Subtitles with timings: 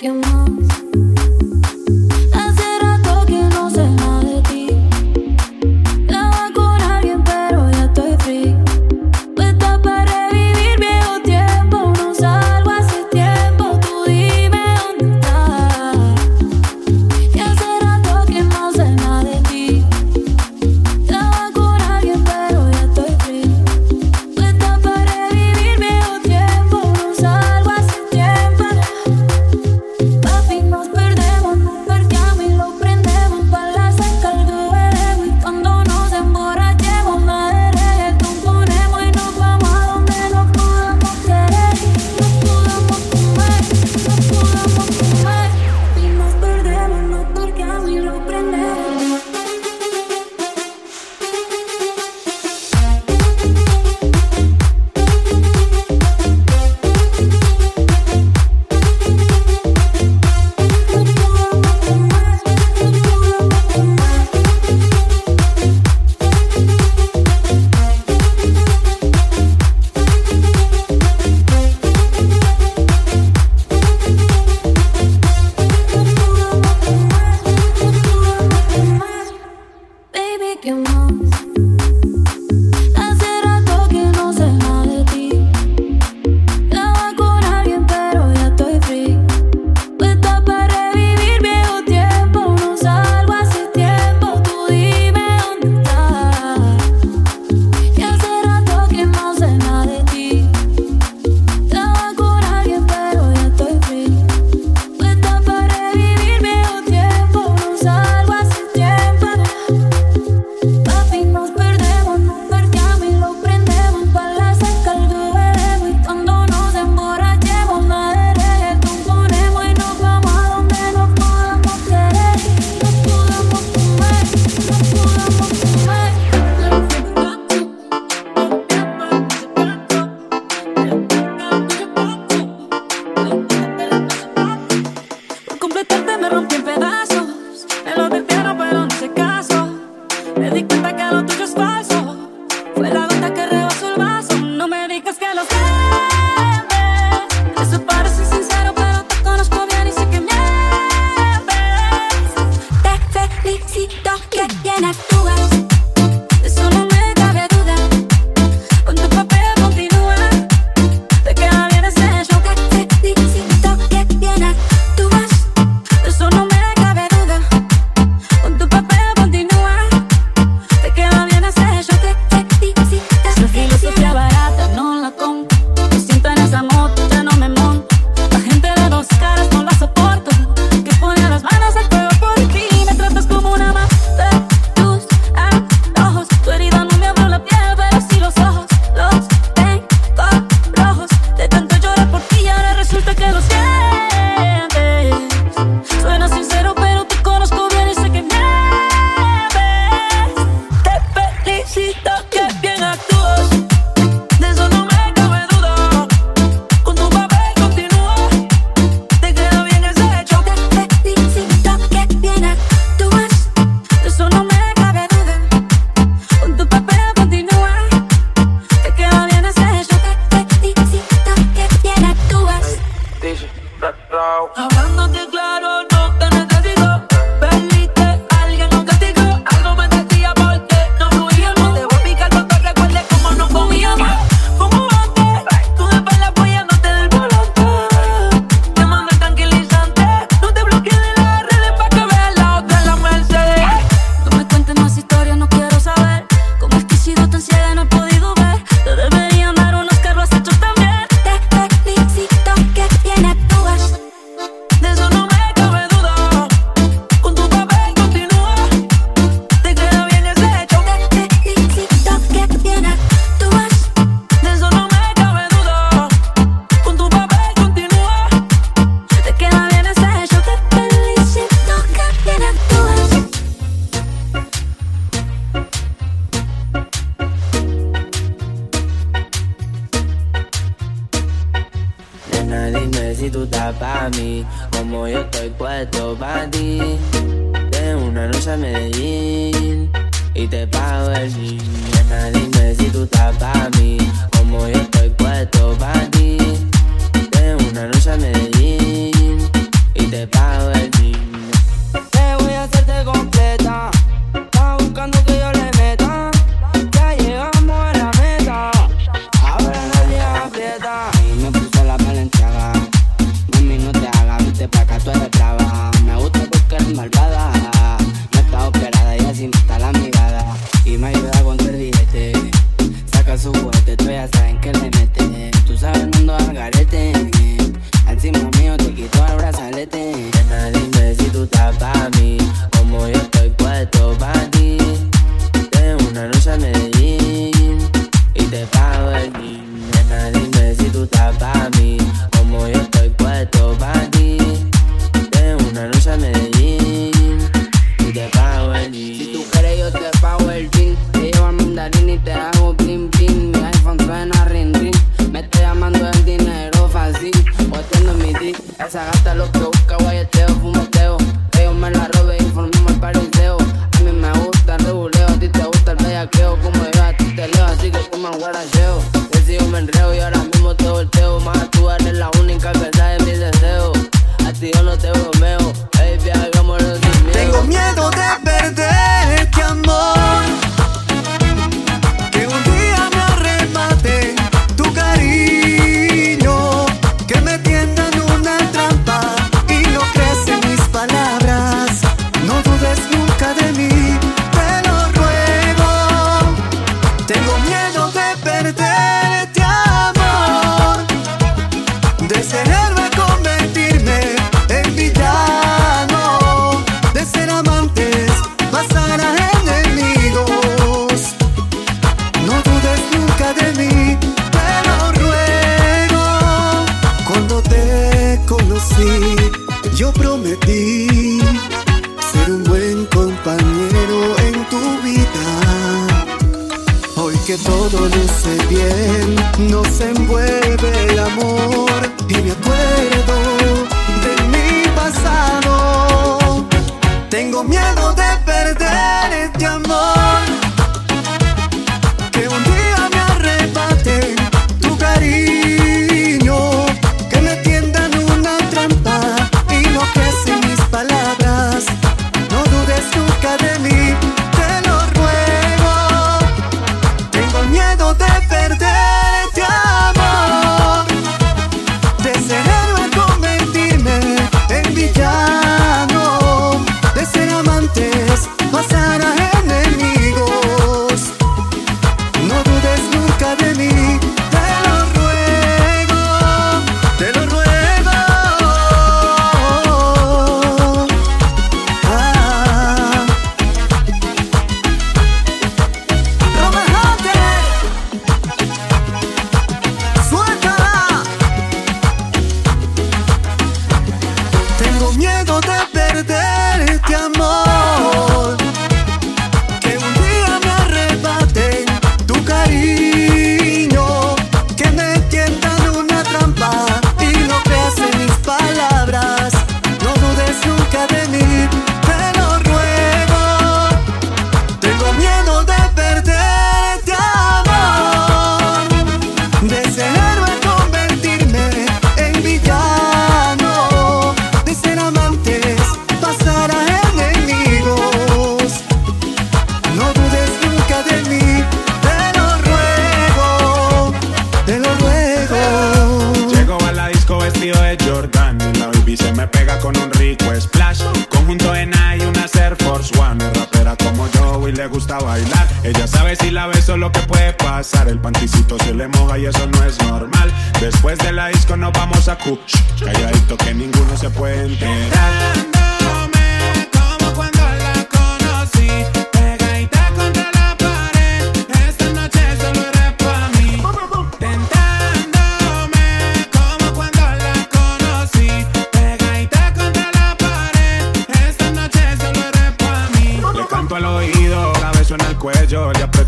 [0.00, 1.05] y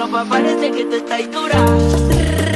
[0.00, 2.49] los papás de que te estáis dura.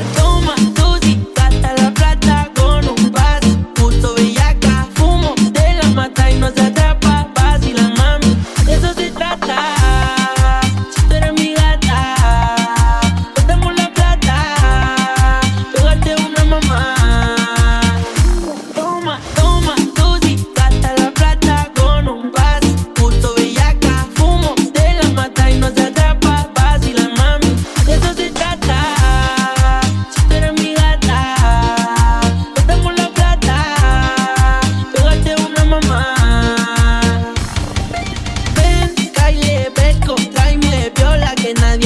[41.45, 41.84] que nadie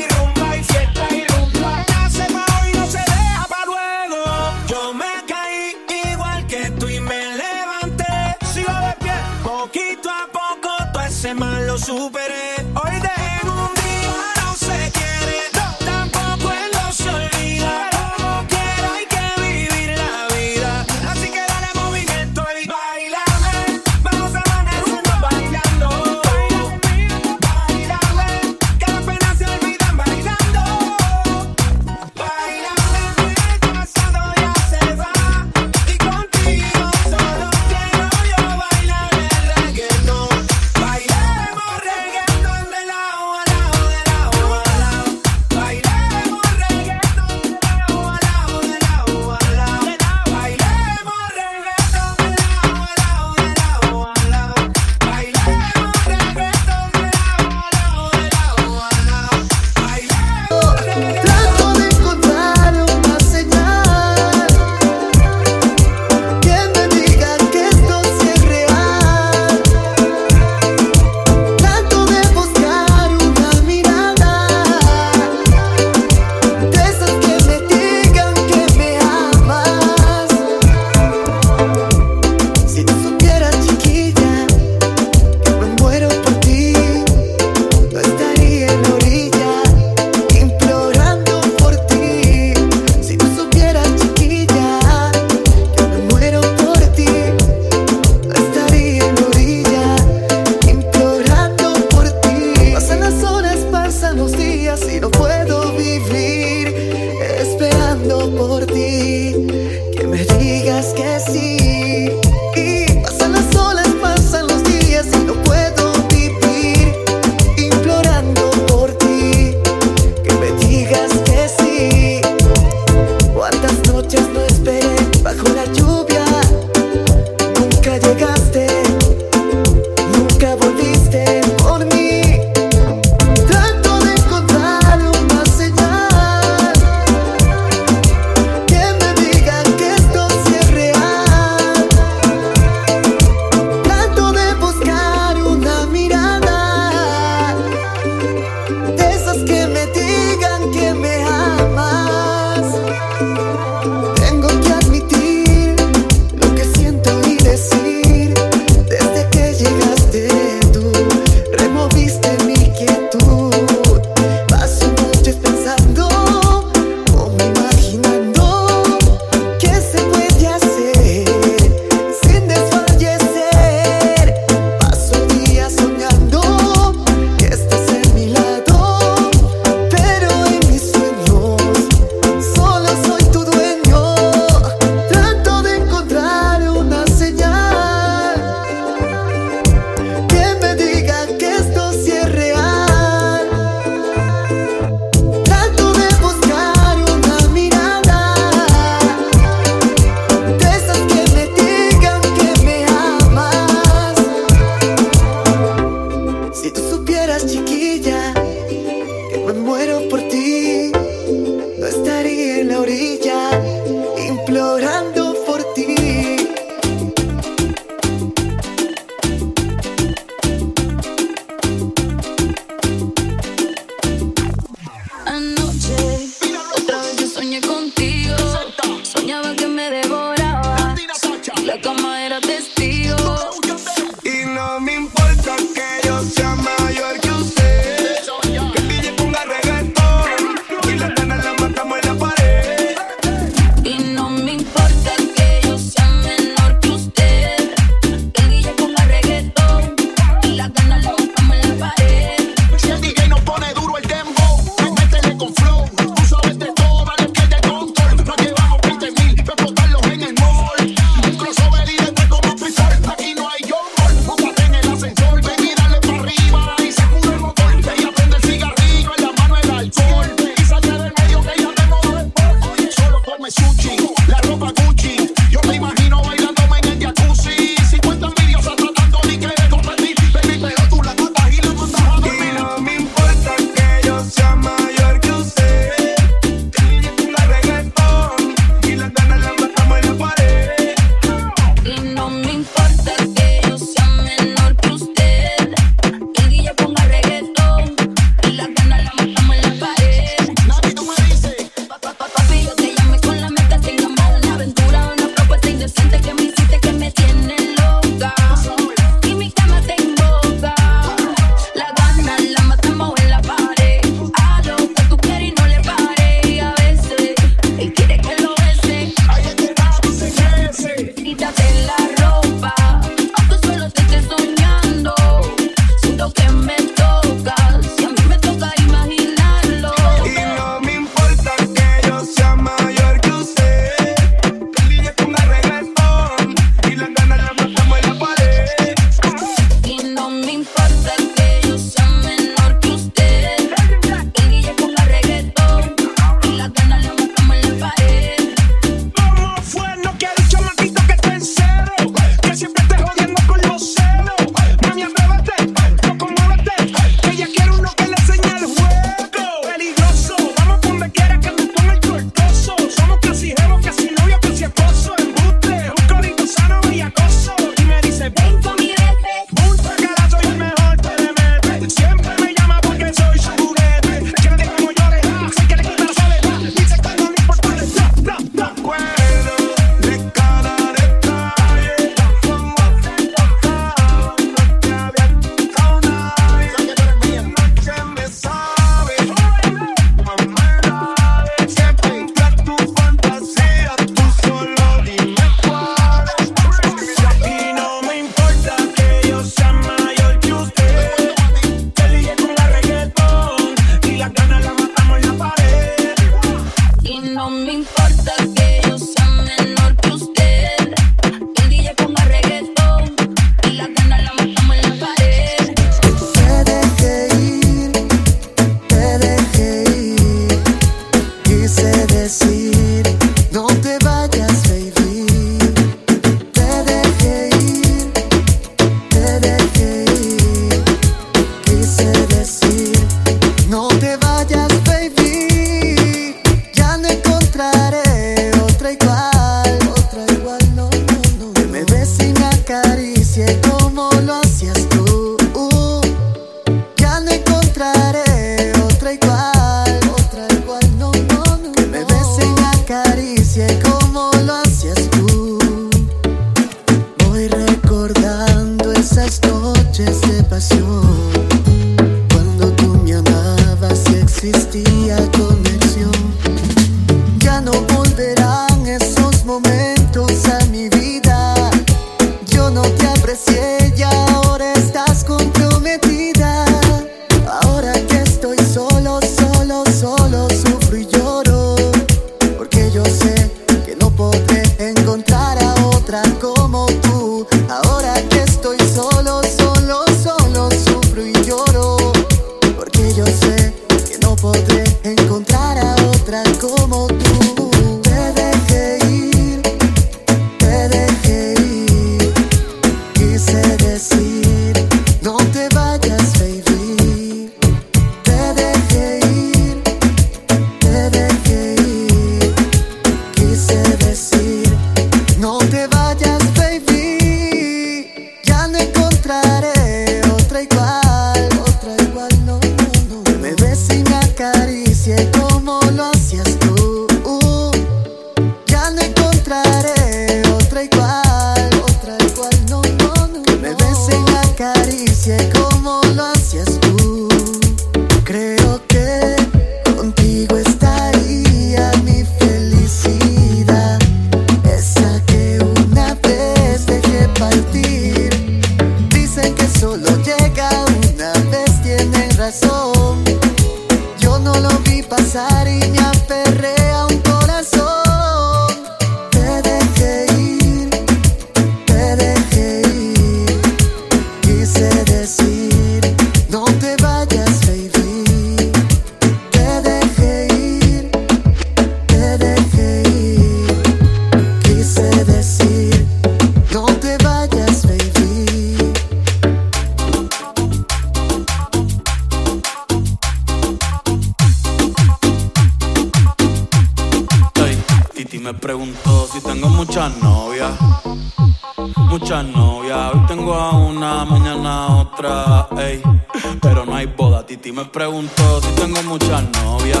[597.62, 600.00] Titi me preguntó si tengo muchas novias,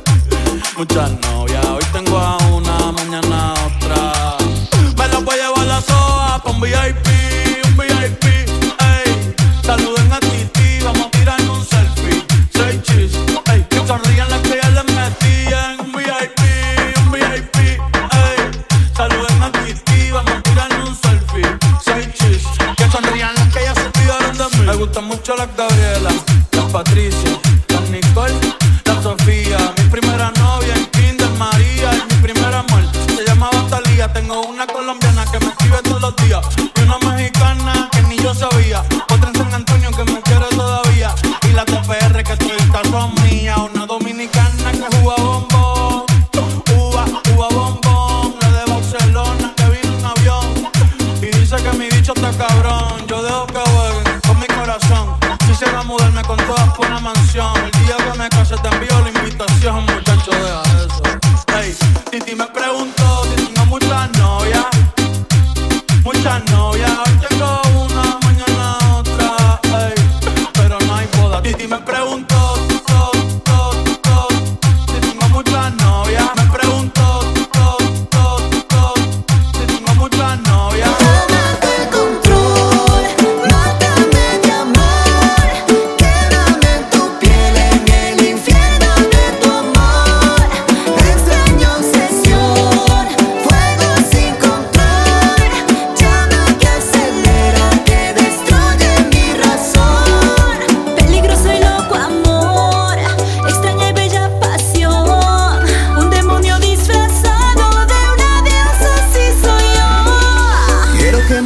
[0.78, 1.36] muchas novias.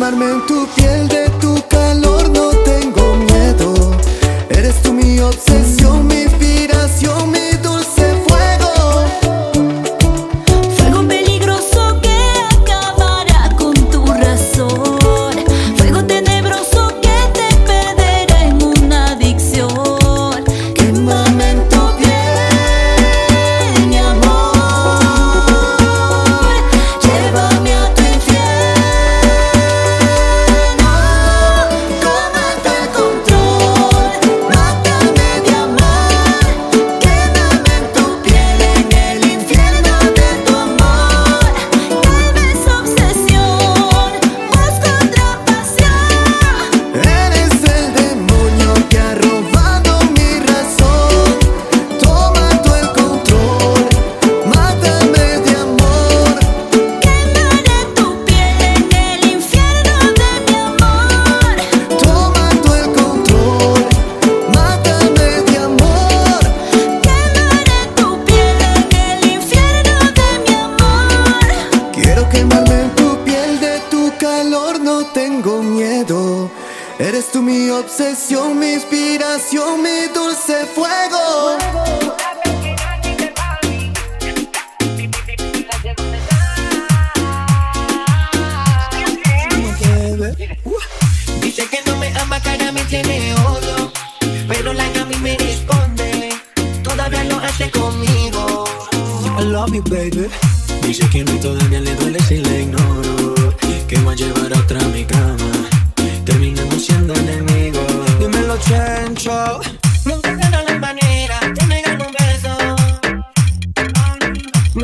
[0.00, 1.29] quemarme en tu piel de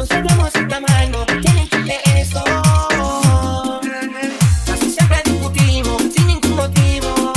[0.08, 2.44] Conservemos el tamaño, tienes que leer eso.
[4.72, 7.32] Así siempre discutimos, sin ningún motivo.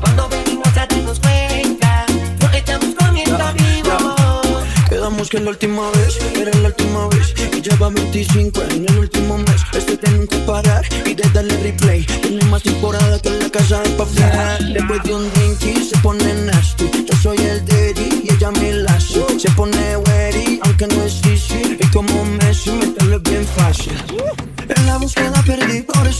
[0.00, 2.06] Cuando venimos a darnos cuenta,
[2.40, 4.62] no estamos comiendo vivo.
[4.88, 7.34] Quedamos que la última vez era la última vez.
[7.56, 9.62] Y lleva 25 en el último mes.
[9.72, 12.04] Este tengo que parar y de darle replay.
[12.04, 14.72] Tiene más temporada que en la casa de papel.
[14.72, 16.90] Después de un drink y se pone nasty.
[17.04, 17.77] Yo soy el de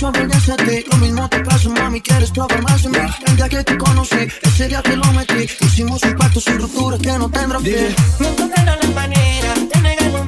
[0.09, 0.85] obligaste a ti.
[0.91, 2.99] Lo mismo te pasa, mami, quieres probar más de mí.
[3.27, 5.49] El día que te conocí, ese día te lo metí.
[5.61, 7.95] Hicimos un pacto sin ruptura que no tendrá fin.
[8.21, 10.27] No encontraron la manera de negar un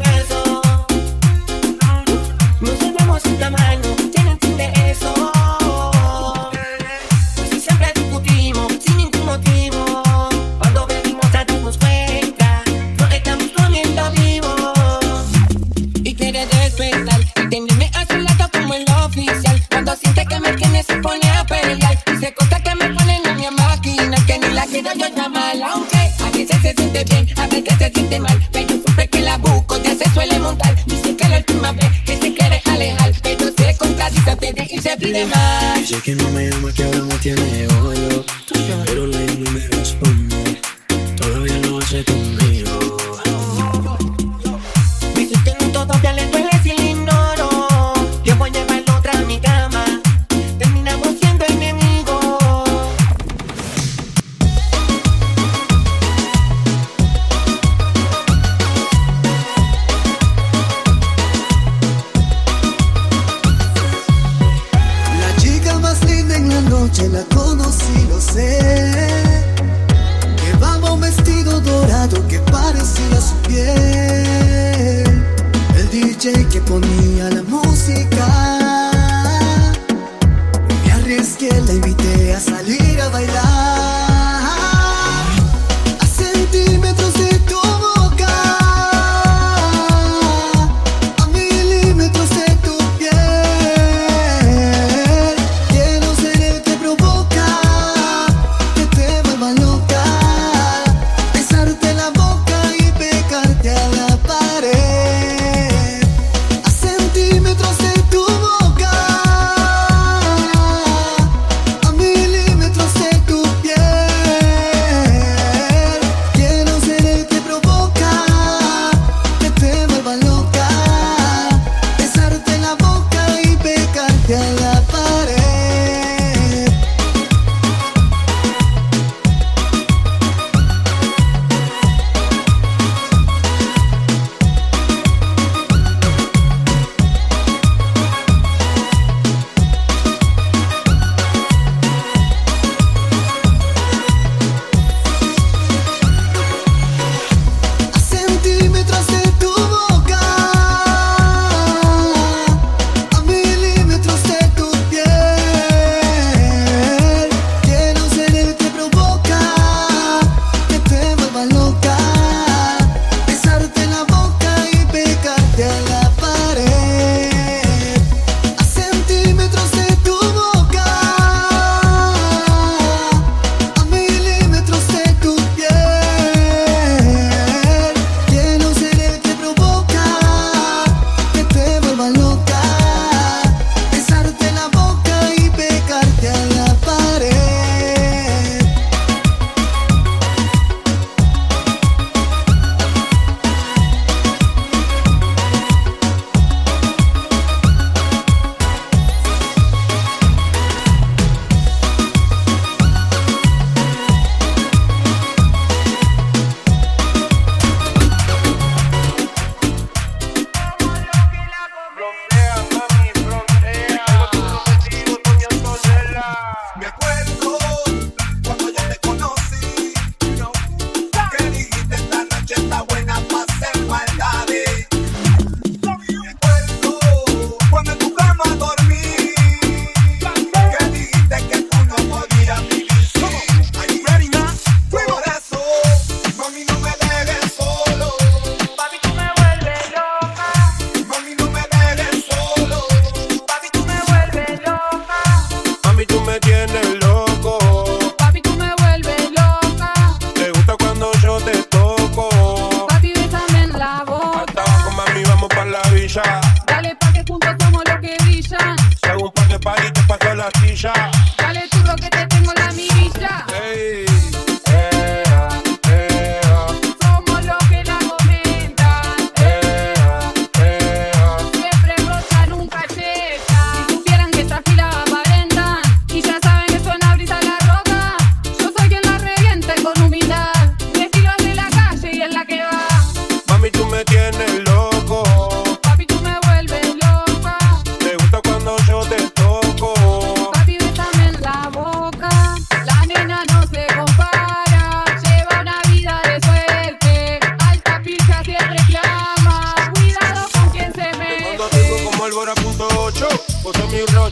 [37.21, 37.60] tiene
[76.69, 77.10] conmigo.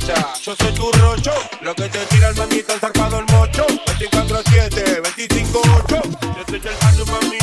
[0.09, 0.35] cabeza.
[0.43, 1.33] Yo soy tu rocho,
[1.63, 3.67] lo que te tira el mamita, el zarpado el mocho.
[3.99, 6.03] 24-7, 25-8.
[6.21, 6.61] Yo soy
[6.99, 7.38] el mami.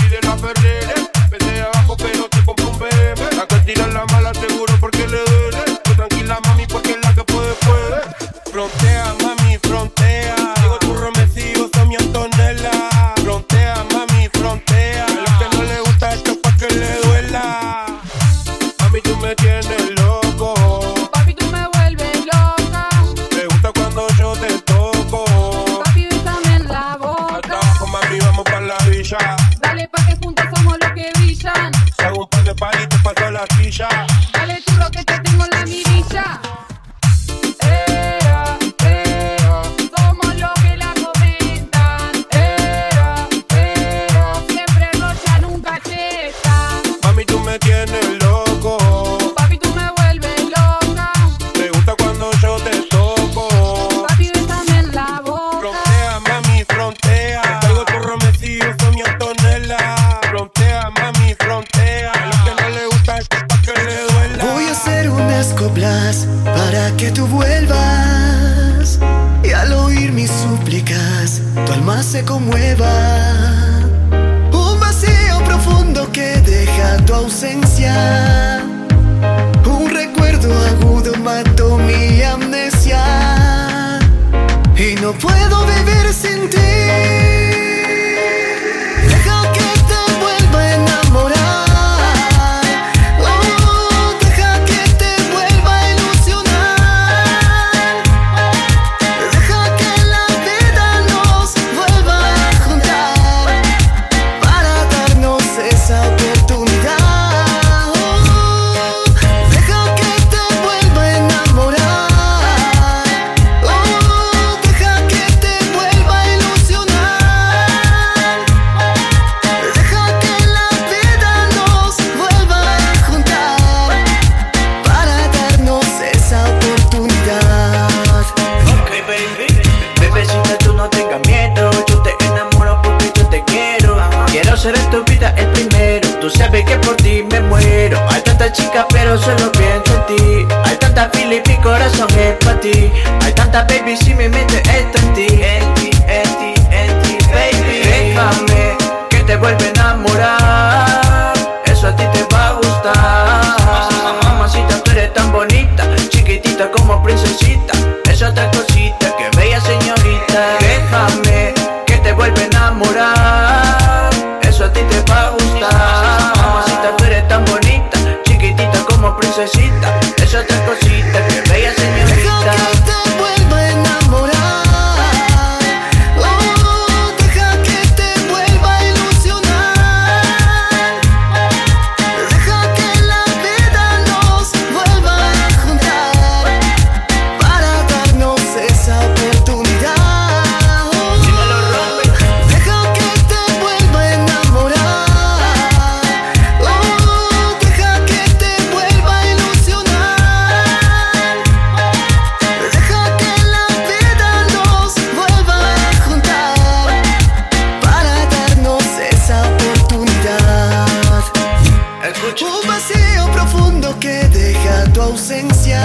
[215.06, 215.82] ausencia.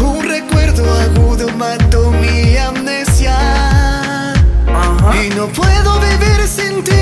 [0.00, 3.36] Un recuerdo agudo mató mi amnesia.
[4.66, 5.16] Ajá.
[5.16, 6.92] Y no puedo vivir sin ti.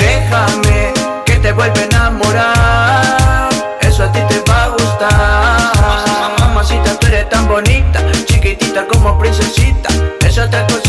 [0.00, 0.92] Déjame
[1.24, 3.48] que te vuelva a enamorar.
[3.80, 6.38] Eso a ti te va a gustar.
[6.38, 9.88] Mamacita, tú eres tan bonita, chiquitita como princesita.
[10.24, 10.85] Esa otra cosa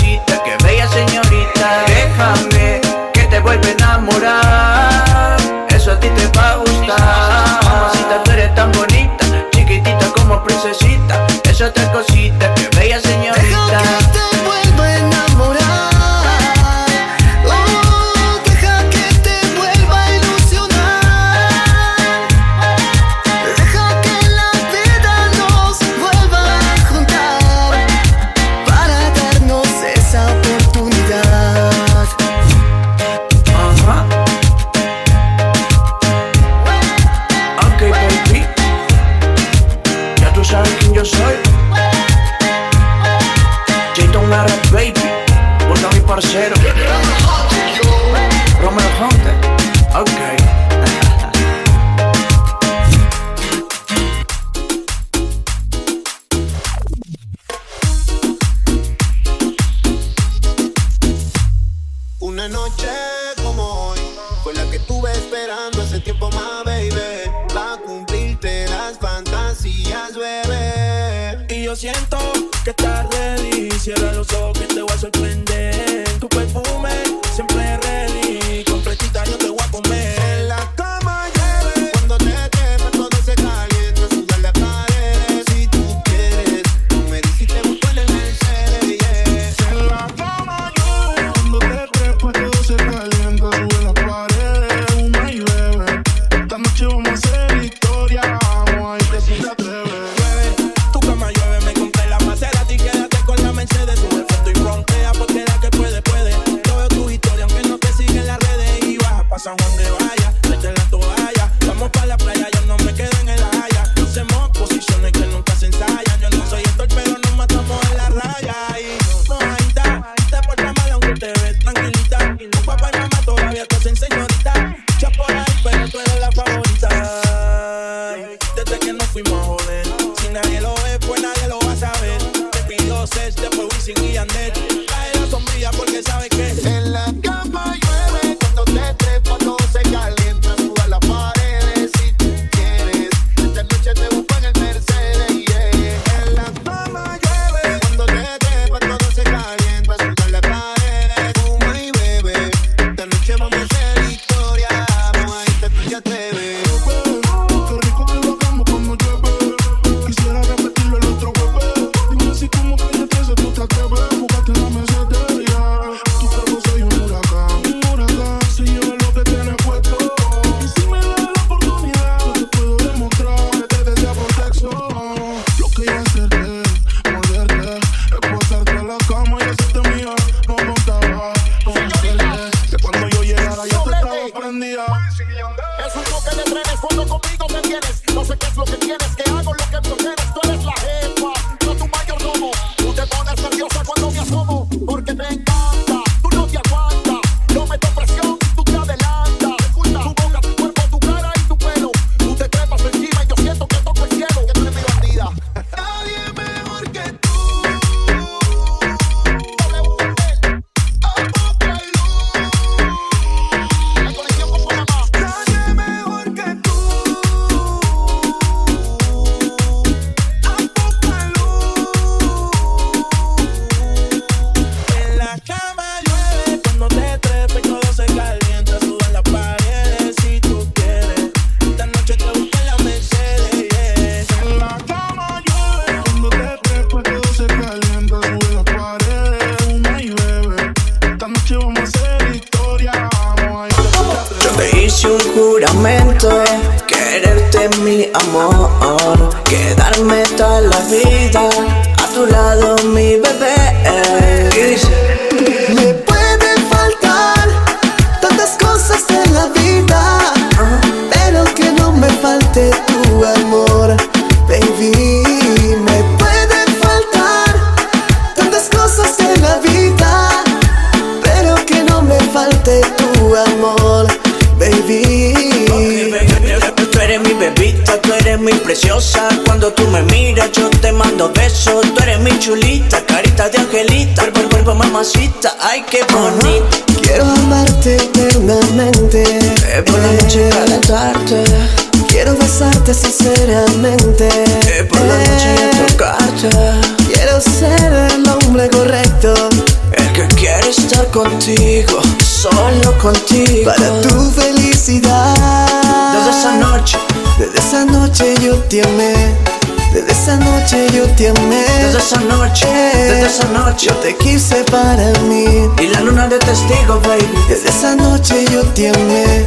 [316.30, 317.26] De testigo, baby.
[317.48, 319.46] Desde esa noche yo te amé.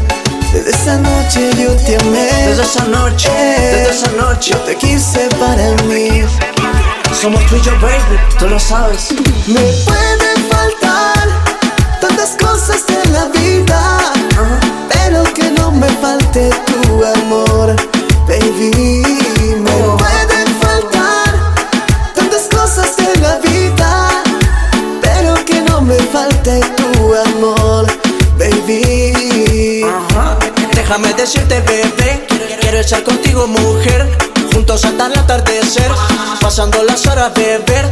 [0.50, 2.30] Desde esa noche yo te amé.
[2.46, 4.52] Desde esa noche, desde esa noche.
[4.52, 6.22] Yo te quise para mí.
[7.20, 9.12] Somos tú y yo, baby, tú lo sabes.
[9.46, 11.28] Me pueden faltar
[12.00, 13.98] tantas cosas en la vida,
[14.88, 17.76] pero que no me falte tu amor,
[18.26, 19.09] baby.
[27.10, 27.86] Tu amor,
[28.38, 29.82] baby.
[29.84, 30.38] Ajá.
[30.74, 32.26] Déjame decirte, bebé,
[32.60, 34.06] quiero estar contigo, mujer.
[34.52, 35.90] Juntos hasta el atardecer,
[36.40, 37.84] pasando las horas, beber,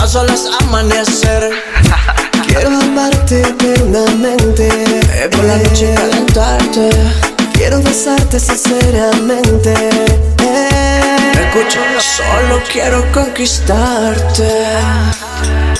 [0.00, 1.50] a solas amanecer.
[2.46, 4.68] Quiero amarte eternamente.
[4.68, 6.90] Eh, por la noche calentarte.
[7.52, 9.74] Quiero besarte sinceramente.
[10.42, 11.32] Eh.
[11.34, 14.48] Escucha, solo quiero conquistarte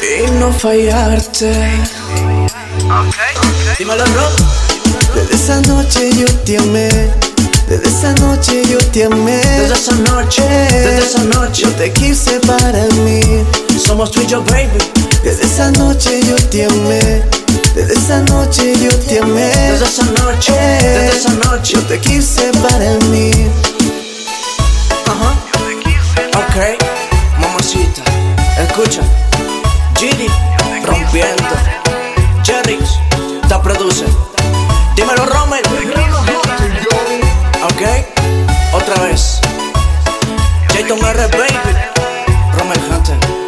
[0.03, 1.71] y no fallarte.
[3.79, 4.29] Dímelo, bro.
[5.15, 6.89] Desde esa noche yo te amé.
[7.69, 9.37] Desde esa noche yo te amé.
[9.39, 11.63] Desde esa noche, desde esa noche.
[11.63, 13.21] Yo te quise para mí.
[13.85, 14.79] Somos tú y yo, baby.
[15.25, 17.23] Desde esa noche yo te amé.
[17.75, 19.41] Desde esa noche yo te amé.
[19.43, 21.75] Desde esa noche, desde esa noche.
[21.75, 23.33] Yo te quise para mí.
[25.07, 25.35] Ajá.
[26.39, 26.57] Ok,
[27.41, 28.03] mamacita,
[28.63, 29.03] escucha.
[29.99, 30.29] Gidi,
[30.85, 31.96] rompiendo.
[32.47, 32.79] Jerry,
[33.49, 34.07] te produce.
[34.95, 35.63] Dímelo, Rommel.
[37.65, 37.83] Ok,
[38.73, 39.41] otra vez.
[40.73, 41.49] Jayton R, baby.
[42.57, 43.46] Rommel Hunter.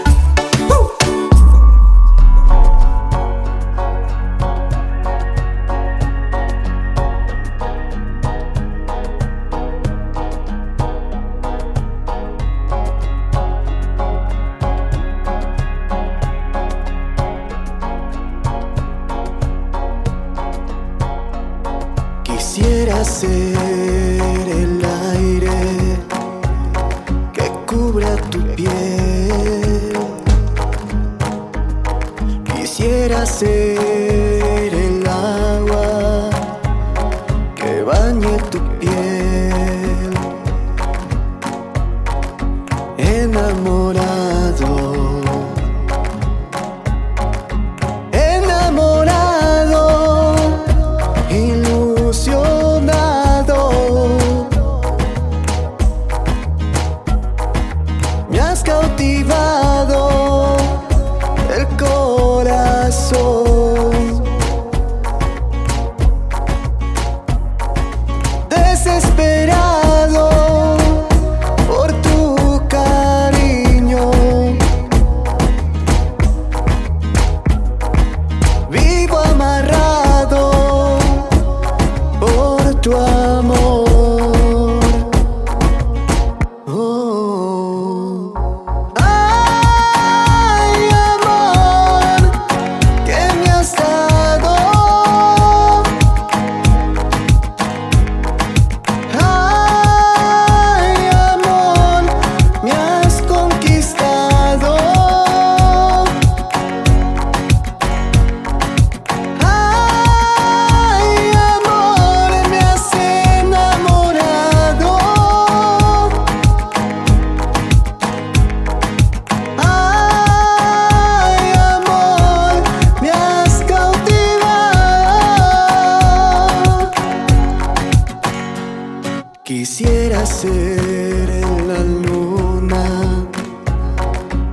[129.49, 131.27] Quisiera ser
[131.67, 133.27] la luna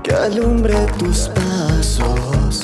[0.02, 2.64] que alumbre tus pasos.